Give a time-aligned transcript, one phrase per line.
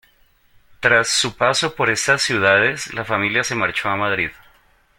[0.79, 4.31] Tras su paso por estas ciudades la familia se marchó a Madrid.